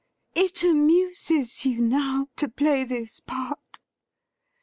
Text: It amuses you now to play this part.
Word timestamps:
It 0.33 0.63
amuses 0.63 1.63
you 1.63 1.79
now 1.79 2.25
to 2.37 2.49
play 2.49 2.83
this 2.83 3.19
part. 3.19 3.77